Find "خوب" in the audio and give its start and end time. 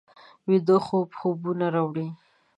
0.85-1.09